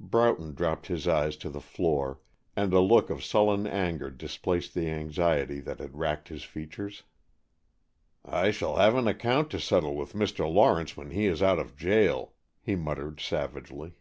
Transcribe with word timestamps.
Broughton 0.00 0.54
dropped 0.54 0.86
his 0.86 1.06
eyes 1.06 1.36
to 1.36 1.50
the 1.50 1.60
floor 1.60 2.18
and 2.56 2.72
a 2.72 2.80
look 2.80 3.10
of 3.10 3.22
sullen 3.22 3.66
anger 3.66 4.10
displaced 4.10 4.72
the 4.72 4.88
anxiety 4.88 5.60
that 5.60 5.78
had 5.78 5.98
racked 5.98 6.28
his 6.28 6.42
features. 6.42 7.02
"I 8.24 8.50
shall 8.50 8.76
have 8.76 8.94
an 8.94 9.06
account 9.06 9.50
to 9.50 9.60
settle 9.60 9.94
with 9.94 10.14
Mr. 10.14 10.50
Lawrence 10.50 10.96
when 10.96 11.10
he 11.10 11.26
is 11.26 11.42
out 11.42 11.58
of 11.58 11.76
jail," 11.76 12.32
he 12.62 12.76
muttered, 12.76 13.20
savagely. 13.20 13.92